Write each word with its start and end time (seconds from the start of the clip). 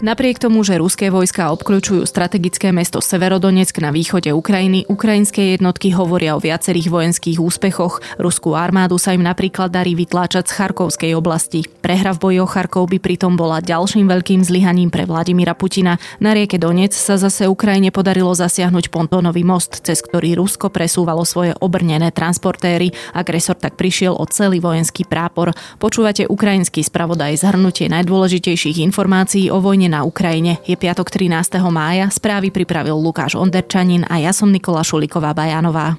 Napriek 0.00 0.40
tomu, 0.40 0.64
že 0.64 0.80
ruské 0.80 1.12
vojska 1.12 1.52
obklúčujú 1.52 2.08
strategické 2.08 2.72
mesto 2.72 3.04
Severodonetsk 3.04 3.84
na 3.84 3.92
východe 3.92 4.32
Ukrajiny, 4.32 4.88
ukrajinské 4.88 5.52
jednotky 5.60 5.92
hovoria 5.92 6.32
o 6.32 6.40
viacerých 6.40 6.88
vojenských 6.88 7.36
úspechoch. 7.36 8.00
Ruskú 8.16 8.56
armádu 8.56 8.96
sa 8.96 9.12
im 9.12 9.20
napríklad 9.20 9.68
darí 9.68 9.92
vytláčať 9.92 10.48
z 10.48 10.56
Charkovskej 10.56 11.12
oblasti. 11.12 11.68
Prehra 11.84 12.16
v 12.16 12.20
boji 12.32 12.38
o 12.40 12.48
Charkov 12.48 12.88
by 12.88 12.96
pritom 12.96 13.36
bola 13.36 13.60
ďalším 13.60 14.08
veľkým 14.08 14.40
zlyhaním 14.40 14.88
pre 14.88 15.04
Vladimíra 15.04 15.52
Putina. 15.52 16.00
Na 16.16 16.32
rieke 16.32 16.56
Donec 16.56 16.96
sa 16.96 17.20
zase 17.20 17.44
Ukrajine 17.44 17.92
podarilo 17.92 18.32
zasiahnuť 18.32 18.88
pontónový 18.88 19.44
most, 19.44 19.84
cez 19.84 20.00
ktorý 20.00 20.32
Rusko 20.32 20.72
presúvalo 20.72 21.28
svoje 21.28 21.52
obrnené 21.60 22.08
transportéry. 22.08 22.96
Agresor 23.12 23.60
tak 23.60 23.76
prišiel 23.76 24.16
o 24.16 24.24
celý 24.24 24.64
vojenský 24.64 25.04
prápor. 25.04 25.52
Počúvate 25.76 26.24
ukrajinský 26.24 26.88
spravodaj 26.88 27.36
zhrnutie 27.36 27.92
najdôležitejších 27.92 28.80
informácií 28.80 29.52
o 29.52 29.60
vojne 29.60 29.89
na 29.90 30.06
Ukrajine. 30.06 30.62
Je 30.62 30.78
piatok 30.78 31.10
13. 31.10 31.58
mája, 31.74 32.06
správy 32.14 32.54
pripravil 32.54 32.94
Lukáš 32.94 33.34
Onderčanin 33.34 34.06
a 34.06 34.22
ja 34.22 34.30
som 34.30 34.54
Nikola 34.54 34.86
Šuliková 34.86 35.34
Bajanová. 35.34 35.98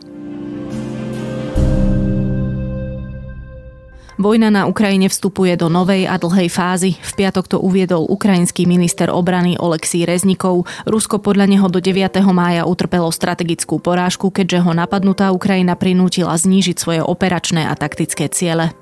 Vojna 4.21 4.53
na 4.53 4.69
Ukrajine 4.69 5.09
vstupuje 5.09 5.57
do 5.57 5.65
novej 5.65 6.05
a 6.05 6.13
dlhej 6.21 6.45
fázy. 6.45 6.93
V 6.93 7.11
piatok 7.17 7.49
to 7.49 7.57
uviedol 7.57 8.05
ukrajinský 8.05 8.69
minister 8.69 9.09
obrany 9.09 9.57
Oleksí 9.57 10.05
Reznikov. 10.05 10.69
Rusko 10.85 11.17
podľa 11.17 11.49
neho 11.49 11.65
do 11.65 11.81
9. 11.81 12.21
mája 12.29 12.69
utrpelo 12.69 13.09
strategickú 13.09 13.81
porážku, 13.81 14.29
keďže 14.29 14.61
ho 14.61 14.77
napadnutá 14.77 15.33
Ukrajina 15.33 15.73
prinútila 15.73 16.37
znížiť 16.37 16.77
svoje 16.77 17.01
operačné 17.01 17.65
a 17.65 17.73
taktické 17.73 18.29
ciele. 18.29 18.77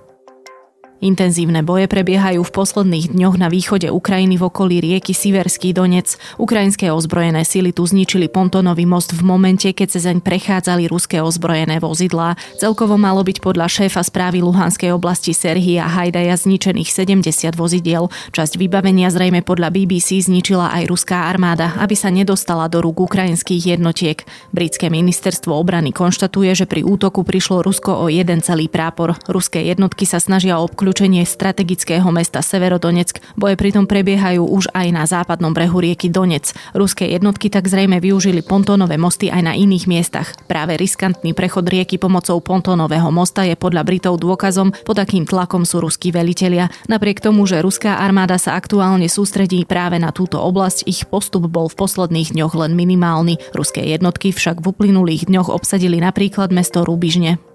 Intenzívne 0.99 1.63
boje 1.63 1.87
prebiehajú 1.87 2.43
v 2.43 2.51
posledných 2.51 3.15
dňoch 3.15 3.39
na 3.39 3.47
východe 3.47 3.87
Ukrajiny 3.87 4.35
v 4.35 4.51
okolí 4.51 4.83
rieky 4.83 5.15
Siverský 5.15 5.71
Donec. 5.71 6.19
Ukrajinské 6.35 6.91
ozbrojené 6.91 7.47
sily 7.47 7.71
tu 7.71 7.87
zničili 7.87 8.27
pontonový 8.27 8.83
most 8.83 9.15
v 9.15 9.23
momente, 9.23 9.71
keď 9.71 9.95
zaň 9.95 10.19
prechádzali 10.19 10.91
ruské 10.91 11.23
ozbrojené 11.23 11.79
vozidlá. 11.79 12.35
Celkovo 12.59 12.99
malo 12.99 13.23
byť 13.23 13.39
podľa 13.39 13.71
šéfa 13.71 14.03
správy 14.03 14.43
Luhanskej 14.43 14.91
oblasti 14.91 15.31
Serhia 15.31 15.87
Hajdaja 15.87 16.35
zničených 16.35 16.91
70 16.91 17.55
vozidiel. 17.55 18.11
Časť 18.35 18.59
vybavenia 18.59 19.07
zrejme 19.07 19.39
podľa 19.39 19.71
BBC 19.71 20.19
zničila 20.19 20.67
aj 20.83 20.83
ruská 20.91 21.31
armáda, 21.31 21.79
aby 21.79 21.95
sa 21.95 22.11
nedostala 22.11 22.67
do 22.67 22.83
rúk 22.83 23.07
ukrajinských 23.07 23.71
jednotiek. 23.71 24.27
Britské 24.51 24.91
ministerstvo 24.91 25.55
obrany 25.55 25.95
konštatuje, 25.95 26.51
že 26.59 26.67
pri 26.67 26.83
útoku 26.83 27.23
prišlo 27.23 27.63
Rusko 27.63 28.03
o 28.03 28.11
jeden 28.11 28.43
celý 28.43 28.67
prápor. 28.67 29.15
Ruské 29.31 29.63
jednotky 29.63 30.03
sa 30.03 30.19
snažia 30.19 30.59
obkľúčiť 30.59 30.88
obklúčenie 30.89 31.21
strategického 31.21 32.09
mesta 32.09 32.41
Severodonetsk. 32.41 33.21
Boje 33.37 33.53
pritom 33.53 33.85
prebiehajú 33.85 34.41
už 34.41 34.73
aj 34.73 34.87
na 34.89 35.05
západnom 35.05 35.53
brehu 35.53 35.85
rieky 35.85 36.09
Donec. 36.09 36.49
Ruské 36.73 37.13
jednotky 37.13 37.53
tak 37.53 37.69
zrejme 37.69 38.01
využili 38.01 38.41
pontónové 38.41 38.97
mosty 38.97 39.29
aj 39.29 39.41
na 39.45 39.53
iných 39.53 39.85
miestach. 39.85 40.33
Práve 40.49 40.81
riskantný 40.81 41.37
prechod 41.37 41.69
rieky 41.69 42.01
pomocou 42.01 42.41
pontónového 42.41 43.13
mosta 43.13 43.45
je 43.45 43.53
podľa 43.53 43.85
Britov 43.85 44.17
dôkazom, 44.17 44.73
pod 44.81 44.97
akým 44.97 45.29
tlakom 45.29 45.61
sú 45.61 45.77
ruskí 45.77 46.09
velitelia. 46.09 46.73
Napriek 46.89 47.21
tomu, 47.21 47.45
že 47.45 47.61
ruská 47.61 48.01
armáda 48.01 48.41
sa 48.41 48.57
aktuálne 48.57 49.05
sústredí 49.05 49.69
práve 49.69 50.01
na 50.01 50.09
túto 50.09 50.41
oblasť, 50.41 50.89
ich 50.89 51.05
postup 51.05 51.45
bol 51.45 51.69
v 51.69 51.85
posledných 51.85 52.33
dňoch 52.33 52.57
len 52.57 52.73
minimálny. 52.73 53.37
Ruské 53.53 53.85
jednotky 53.85 54.33
však 54.33 54.57
v 54.57 54.73
uplynulých 54.73 55.29
dňoch 55.29 55.53
obsadili 55.53 56.01
napríklad 56.01 56.49
mesto 56.49 56.81
Rubižne. 56.81 57.48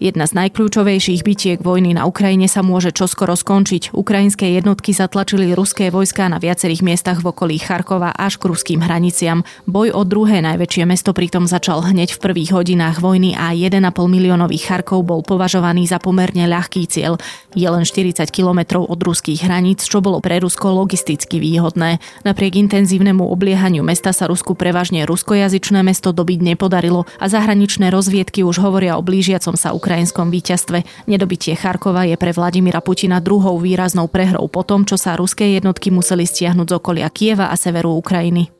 Jedna 0.00 0.24
z 0.24 0.32
najkľúčovejších 0.32 1.20
bitiek 1.20 1.60
vojny 1.60 1.92
na 1.92 2.08
Ukrajine 2.08 2.48
sa 2.48 2.64
môže 2.64 2.88
čoskoro 2.88 3.36
skončiť. 3.36 3.92
Ukrajinské 3.92 4.48
jednotky 4.56 4.96
zatlačili 4.96 5.52
ruské 5.52 5.92
vojská 5.92 6.24
na 6.32 6.40
viacerých 6.40 6.80
miestach 6.80 7.20
v 7.20 7.28
okolí 7.28 7.60
Charkova 7.60 8.08
až 8.16 8.40
k 8.40 8.48
ruským 8.48 8.80
hraniciam. 8.80 9.44
Boj 9.68 9.92
o 9.92 10.00
druhé 10.08 10.40
najväčšie 10.40 10.88
mesto 10.88 11.12
pritom 11.12 11.44
začal 11.44 11.84
hneď 11.84 12.16
v 12.16 12.22
prvých 12.32 12.56
hodinách 12.56 13.04
vojny 13.04 13.36
a 13.36 13.52
1,5 13.52 13.76
miliónový 13.92 14.56
Charkov 14.56 15.04
bol 15.04 15.20
považovaný 15.20 15.84
za 15.84 16.00
pomerne 16.00 16.48
ľahký 16.48 16.88
cieľ. 16.88 17.20
Je 17.52 17.68
len 17.68 17.84
40 17.84 18.24
kilometrov 18.32 18.88
od 18.88 18.96
ruských 19.04 19.44
hraníc, 19.44 19.84
čo 19.84 20.00
bolo 20.00 20.24
pre 20.24 20.40
Rusko 20.40 20.80
logisticky 20.80 21.36
výhodné. 21.36 22.00
Napriek 22.24 22.56
intenzívnemu 22.56 23.20
obliehaniu 23.28 23.84
mesta 23.84 24.16
sa 24.16 24.32
Rusku 24.32 24.56
prevažne 24.56 25.04
ruskojazyčné 25.04 25.84
mesto 25.84 26.16
dobiť 26.16 26.56
nepodarilo 26.56 27.04
a 27.20 27.28
zahraničné 27.28 27.92
rozviedky 27.92 28.40
už 28.48 28.64
hovoria 28.64 28.96
o 28.96 29.04
blížiacom 29.04 29.60
sa 29.60 29.76
Ukrajine 29.76 29.89
ukrajinskom 29.90 30.30
víťazstve. 30.30 31.10
Nedobitie 31.10 31.58
Charkova 31.58 32.06
je 32.06 32.14
pre 32.14 32.30
Vladimira 32.30 32.78
Putina 32.78 33.18
druhou 33.18 33.58
výraznou 33.58 34.06
prehrou 34.06 34.46
po 34.46 34.62
tom, 34.62 34.86
čo 34.86 34.94
sa 34.94 35.18
ruské 35.18 35.58
jednotky 35.58 35.90
museli 35.90 36.22
stiahnuť 36.22 36.66
z 36.70 36.76
okolia 36.78 37.10
Kieva 37.10 37.50
a 37.50 37.58
severu 37.58 37.98
Ukrajiny. 37.98 38.59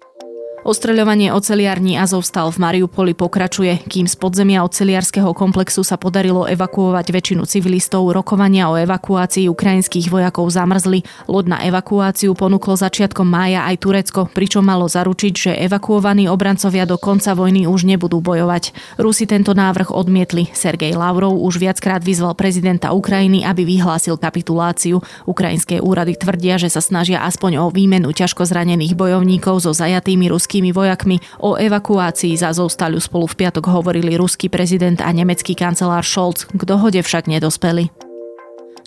Ostreľovanie 0.61 1.33
oceliarní 1.33 1.97
Azovstal 1.97 2.53
v 2.53 2.61
Mariupoli 2.61 3.17
pokračuje, 3.17 3.81
kým 3.89 4.05
z 4.05 4.13
podzemia 4.21 4.61
oceliarského 4.61 5.33
komplexu 5.33 5.81
sa 5.81 5.97
podarilo 5.97 6.45
evakuovať 6.45 7.07
väčšinu 7.17 7.49
civilistov, 7.49 8.13
rokovania 8.13 8.69
o 8.69 8.77
evakuácii 8.77 9.49
ukrajinských 9.49 10.13
vojakov 10.13 10.53
zamrzli. 10.53 11.01
Loď 11.33 11.57
na 11.57 11.59
evakuáciu 11.65 12.37
ponúklo 12.37 12.77
začiatkom 12.77 13.25
mája 13.25 13.65
aj 13.73 13.77
Turecko, 13.81 14.29
pričom 14.29 14.61
malo 14.61 14.85
zaručiť, 14.85 15.33
že 15.33 15.53
evakuovaní 15.65 16.29
obrancovia 16.29 16.85
do 16.85 17.01
konca 17.01 17.33
vojny 17.33 17.65
už 17.65 17.89
nebudú 17.89 18.21
bojovať. 18.21 18.77
Rusi 19.01 19.25
tento 19.25 19.57
návrh 19.57 19.89
odmietli. 19.89 20.53
Sergej 20.53 20.93
Lavrov 20.93 21.41
už 21.41 21.57
viackrát 21.57 22.05
vyzval 22.05 22.37
prezidenta 22.37 22.93
Ukrajiny, 22.93 23.49
aby 23.49 23.65
vyhlásil 23.65 24.21
kapituláciu. 24.21 25.01
Ukrajinské 25.25 25.81
úrady 25.81 26.21
tvrdia, 26.21 26.61
že 26.61 26.69
sa 26.69 26.85
snažia 26.85 27.25
aspoň 27.25 27.65
o 27.65 27.73
výmenu 27.73 28.13
ťažko 28.13 28.45
zranených 28.45 28.93
bojovníkov 28.93 29.65
so 29.65 29.73
zajatými 29.73 30.29
ruskými 30.29 30.50
ruskými 30.51 30.75
vojakmi. 30.75 31.23
O 31.39 31.55
evakuácii 31.55 32.35
z 32.35 32.43
Azovstalu 32.43 32.99
spolu 32.99 33.31
v 33.31 33.39
piatok 33.39 33.71
hovorili 33.71 34.19
ruský 34.19 34.51
prezident 34.51 34.99
a 34.99 35.15
nemecký 35.15 35.55
kancelár 35.55 36.03
Scholz, 36.03 36.51
k 36.51 36.63
dohode 36.67 36.99
však 36.99 37.31
nedospeli. 37.31 38.10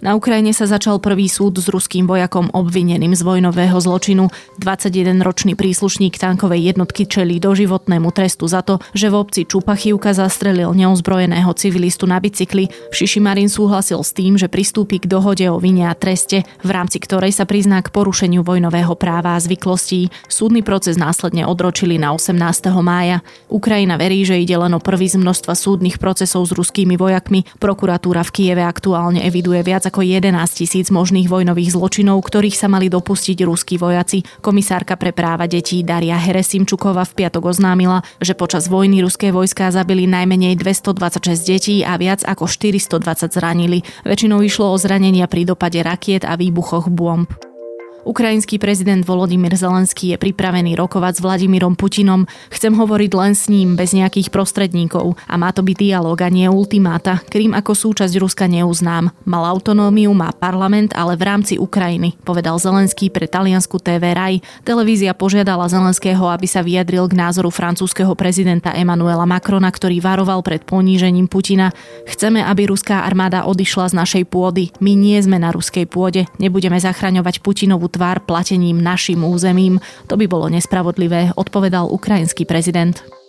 Na 0.04 0.20
Ukrajine 0.20 0.52
sa 0.52 0.68
začal 0.68 1.00
prvý 1.00 1.32
súd 1.32 1.56
s 1.64 1.72
ruským 1.72 2.04
vojakom 2.04 2.52
obvineným 2.52 3.16
z 3.16 3.24
vojnového 3.24 3.80
zločinu. 3.80 4.28
21-ročný 4.60 5.56
príslušník 5.56 6.20
tankovej 6.20 6.76
jednotky 6.76 7.08
čelí 7.08 7.40
doživotnému 7.40 8.12
trestu 8.12 8.44
za 8.52 8.68
to, 8.68 8.84
že 8.92 9.08
v 9.08 9.16
obci 9.16 9.42
Čupachivka 9.48 10.12
zastrelil 10.12 10.76
neozbrojeného 10.76 11.48
civilistu 11.56 12.04
na 12.04 12.20
bicykli. 12.20 12.68
Šišimarin 12.92 13.48
súhlasil 13.48 14.04
s 14.04 14.12
tým, 14.12 14.36
že 14.36 14.52
pristúpi 14.52 15.00
k 15.00 15.08
dohode 15.08 15.48
o 15.48 15.56
vine 15.56 15.88
a 15.88 15.96
treste, 15.96 16.44
v 16.60 16.70
rámci 16.76 17.00
ktorej 17.00 17.32
sa 17.32 17.48
prizná 17.48 17.80
k 17.80 17.88
porušeniu 17.88 18.44
vojnového 18.44 19.00
práva 19.00 19.40
a 19.40 19.44
zvyklostí. 19.44 20.12
Súdny 20.28 20.68
proces 20.68 21.00
následne 21.00 21.48
odročili 21.48 21.96
na 21.96 22.12
18. 22.12 22.36
mája. 22.84 23.24
Ukrajina 23.48 23.96
verí, 23.96 24.28
že 24.28 24.36
ide 24.36 24.60
len 24.60 24.76
o 24.76 24.84
prvý 24.84 25.08
z 25.08 25.16
množstva 25.16 25.56
súdnych 25.56 25.96
procesov 25.96 26.44
s 26.44 26.52
ruskými 26.52 27.00
vojakmi. 27.00 27.48
Prokuratúra 27.56 28.28
v 28.28 28.34
Kieve 28.36 28.68
aktuálne 28.68 29.24
eviduje 29.24 29.64
viac 29.64 29.93
ako 29.94 30.02
11 30.02 30.34
tisíc 30.50 30.90
možných 30.90 31.30
vojnových 31.30 31.78
zločinov, 31.78 32.26
ktorých 32.26 32.58
sa 32.58 32.66
mali 32.66 32.90
dopustiť 32.90 33.46
ruskí 33.46 33.78
vojaci. 33.78 34.26
Komisárka 34.42 34.98
pre 34.98 35.14
práva 35.14 35.46
detí 35.46 35.86
Daria 35.86 36.18
Heresimčuková 36.18 37.06
v 37.06 37.14
piatok 37.22 37.54
oznámila, 37.54 38.02
že 38.18 38.34
počas 38.34 38.66
vojny 38.74 39.06
ruské 39.06 39.30
vojská 39.30 39.70
zabili 39.70 40.10
najmenej 40.10 40.58
226 40.58 41.46
detí 41.46 41.86
a 41.86 41.94
viac 42.02 42.26
ako 42.26 42.50
420 42.50 43.38
zranili. 43.38 43.86
Väčšinou 44.02 44.42
išlo 44.42 44.74
o 44.74 44.82
zranenia 44.82 45.30
pri 45.30 45.46
dopade 45.46 45.78
rakiet 45.86 46.26
a 46.26 46.34
výbuchoch 46.42 46.90
bomb. 46.90 47.53
Ukrajinský 48.04 48.60
prezident 48.60 49.00
Volodymyr 49.00 49.56
Zelenský 49.56 50.12
je 50.12 50.18
pripravený 50.20 50.76
rokovať 50.76 51.14
s 51.18 51.24
Vladimírom 51.24 51.80
Putinom. 51.80 52.28
Chcem 52.52 52.76
hovoriť 52.76 53.12
len 53.16 53.32
s 53.32 53.48
ním, 53.48 53.80
bez 53.80 53.96
nejakých 53.96 54.28
prostredníkov. 54.28 55.16
A 55.24 55.40
má 55.40 55.56
to 55.56 55.64
byť 55.64 55.78
dialog 55.80 56.20
a 56.20 56.28
nie 56.28 56.44
ultimáta. 56.52 57.24
Krím 57.32 57.56
ako 57.56 57.72
súčasť 57.72 58.20
Ruska 58.20 58.44
neuznám. 58.52 59.16
Mal 59.24 59.44
autonómiu, 59.48 60.12
má 60.12 60.36
parlament, 60.36 60.92
ale 61.00 61.16
v 61.16 61.24
rámci 61.24 61.56
Ukrajiny, 61.56 62.20
povedal 62.28 62.60
Zelenský 62.60 63.08
pre 63.08 63.24
taliansku 63.24 63.80
TV 63.80 64.12
Raj. 64.12 64.44
Televízia 64.68 65.16
požiadala 65.16 65.72
Zelenského, 65.72 66.28
aby 66.28 66.44
sa 66.44 66.60
vyjadril 66.60 67.08
k 67.08 67.16
názoru 67.16 67.48
francúzského 67.56 68.12
prezidenta 68.20 68.76
Emanuela 68.76 69.24
Macrona, 69.24 69.72
ktorý 69.72 70.04
varoval 70.04 70.44
pred 70.44 70.68
ponížením 70.68 71.32
Putina. 71.32 71.72
Chceme, 72.04 72.44
aby 72.44 72.68
ruská 72.68 73.08
armáda 73.08 73.48
odišla 73.48 73.96
z 73.96 73.98
našej 73.98 74.24
pôdy. 74.28 74.76
My 74.84 74.92
nie 74.92 75.16
sme 75.24 75.40
na 75.40 75.56
ruskej 75.56 75.88
pôde. 75.88 76.28
Nebudeme 76.36 76.76
zachraňovať 76.76 77.40
Putinovú 77.40 77.93
tvár 77.94 78.26
platením 78.26 78.82
našim 78.82 79.22
územím. 79.22 79.78
To 80.10 80.18
by 80.18 80.26
bolo 80.26 80.50
nespravodlivé, 80.50 81.38
odpovedal 81.38 81.86
ukrajinský 81.94 82.50
prezident. 82.50 83.23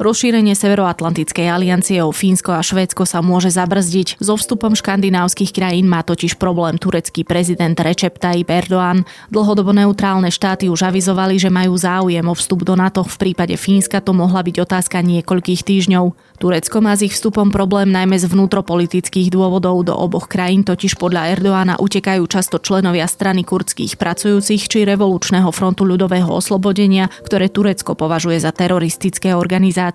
Rozšírenie 0.00 0.56
Severoatlantickej 0.56 1.44
aliancie 1.44 2.00
o 2.00 2.08
Fínsko 2.08 2.56
a 2.56 2.64
Švédsko 2.64 3.04
sa 3.04 3.20
môže 3.20 3.52
zabrzdiť. 3.52 4.16
So 4.16 4.32
vstupom 4.32 4.72
škandinávskych 4.72 5.52
krajín 5.52 5.92
má 5.92 6.00
totiž 6.00 6.40
problém 6.40 6.80
turecký 6.80 7.20
prezident 7.20 7.76
Recep 7.76 8.16
Tayyip 8.16 8.48
Erdoğan. 8.48 9.04
Dlhodobo 9.28 9.76
neutrálne 9.76 10.32
štáty 10.32 10.72
už 10.72 10.88
avizovali, 10.88 11.36
že 11.36 11.52
majú 11.52 11.76
záujem 11.76 12.24
o 12.24 12.32
vstup 12.32 12.64
do 12.64 12.80
NATO. 12.80 13.04
V 13.04 13.28
prípade 13.28 13.52
Fínska 13.60 14.00
to 14.00 14.16
mohla 14.16 14.40
byť 14.40 14.56
otázka 14.64 15.04
niekoľkých 15.04 15.68
týždňov. 15.68 16.16
Turecko 16.40 16.80
má 16.80 16.96
s 16.96 17.04
ich 17.04 17.12
vstupom 17.12 17.52
problém 17.52 17.92
najmä 17.92 18.16
z 18.16 18.24
vnútropolitických 18.24 19.28
dôvodov. 19.28 19.84
Do 19.84 19.92
oboch 19.92 20.32
krajín 20.32 20.64
totiž 20.64 20.96
podľa 20.96 21.36
Erdoána 21.36 21.76
utekajú 21.76 22.24
často 22.24 22.56
členovia 22.56 23.04
strany 23.04 23.44
kurdských 23.44 24.00
pracujúcich 24.00 24.64
či 24.64 24.88
revolučného 24.88 25.52
frontu 25.52 25.84
ľudového 25.84 26.32
oslobodenia, 26.32 27.12
ktoré 27.20 27.52
Turecko 27.52 27.92
považuje 27.92 28.40
za 28.40 28.56
teroristické 28.56 29.36
organizácie. 29.36 29.89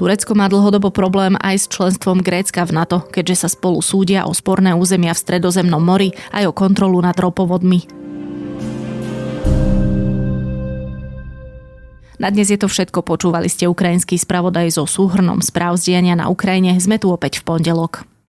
Turecko 0.00 0.32
má 0.32 0.48
dlhodobo 0.48 0.88
problém 0.88 1.36
aj 1.38 1.56
s 1.56 1.66
členstvom 1.68 2.24
Grécka 2.24 2.64
v 2.64 2.74
NATO, 2.80 3.04
keďže 3.12 3.46
sa 3.46 3.48
spolu 3.52 3.84
súdia 3.84 4.24
o 4.24 4.32
sporné 4.32 4.72
územia 4.72 5.12
v 5.12 5.22
Stredozemnom 5.22 5.80
mori 5.80 6.16
aj 6.32 6.48
o 6.48 6.52
kontrolu 6.56 6.98
nad 7.04 7.14
ropovodmi. 7.14 8.06
Na 12.16 12.32
dnes 12.32 12.48
je 12.48 12.56
to 12.56 12.64
všetko. 12.64 13.04
Počúvali 13.04 13.52
ste 13.52 13.68
ukrajinský 13.68 14.16
spravodaj 14.16 14.72
so 14.72 14.88
súhrnom 14.88 15.44
správ 15.44 15.76
z 15.76 16.00
na 16.00 16.32
Ukrajine. 16.32 16.72
Sme 16.80 16.96
tu 16.96 17.12
opäť 17.12 17.44
v 17.44 17.52
pondelok. 17.52 18.15